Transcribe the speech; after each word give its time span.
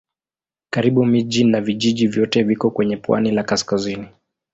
Karibu 0.69 1.05
miji 1.05 1.43
na 1.43 1.61
vijiji 1.61 2.07
vyote 2.07 2.43
viko 2.43 2.71
kwenye 2.71 2.97
pwani 2.97 3.31
la 3.31 3.43
kaskazini. 3.43 4.07